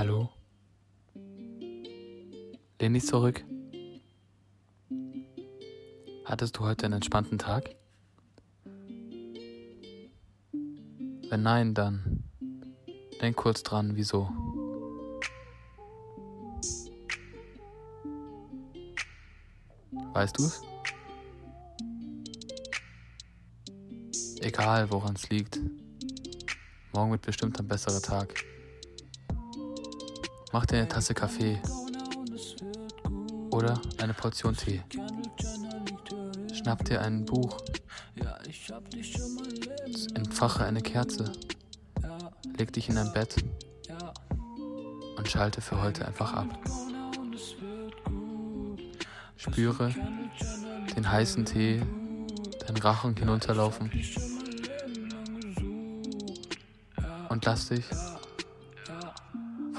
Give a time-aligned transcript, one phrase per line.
[0.00, 0.30] Hallo?
[2.80, 3.44] Lehn dich zurück.
[6.24, 7.76] Hattest du heute einen entspannten Tag?
[11.28, 12.24] Wenn nein, dann
[13.20, 14.30] denk kurz dran, wieso.
[20.14, 20.62] Weißt du's?
[24.40, 25.60] Egal, woran es liegt.
[26.94, 28.32] Morgen wird bestimmt ein besserer Tag.
[30.52, 31.60] Mach dir eine Tasse Kaffee
[33.52, 34.82] oder eine Portion Tee.
[36.52, 37.58] Schnapp dir ein Buch.
[40.14, 41.30] Entfache eine Kerze.
[42.58, 43.36] Leg dich in ein Bett
[45.16, 46.58] und schalte für heute einfach ab.
[49.36, 49.94] Spüre
[50.96, 51.80] den heißen Tee,
[52.66, 53.90] deinen Rachen hinunterlaufen
[57.28, 57.84] und lass dich